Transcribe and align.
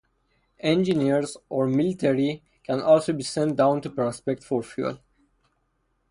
Engineers 0.61 1.37
or 1.47 1.67
military 1.67 2.41
can 2.63 2.81
also 2.81 3.13
be 3.13 3.21
sent 3.21 3.55
down 3.55 3.81
to 3.81 3.89
prospect 3.91 4.43
for 4.43 4.63
fuel. 4.63 4.97